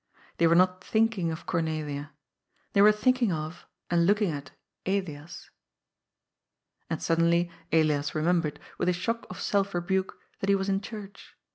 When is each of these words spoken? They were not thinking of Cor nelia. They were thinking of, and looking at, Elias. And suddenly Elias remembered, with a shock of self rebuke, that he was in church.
They 0.37 0.47
were 0.47 0.55
not 0.55 0.83
thinking 0.83 1.31
of 1.31 1.45
Cor 1.45 1.61
nelia. 1.61 2.09
They 2.73 2.81
were 2.81 2.91
thinking 2.91 3.31
of, 3.31 3.67
and 3.91 4.07
looking 4.07 4.31
at, 4.31 4.49
Elias. 4.87 5.51
And 6.89 6.99
suddenly 6.99 7.51
Elias 7.71 8.15
remembered, 8.15 8.59
with 8.79 8.89
a 8.89 8.93
shock 8.93 9.27
of 9.29 9.39
self 9.39 9.75
rebuke, 9.75 10.17
that 10.39 10.49
he 10.49 10.55
was 10.55 10.69
in 10.69 10.81
church. 10.81 11.35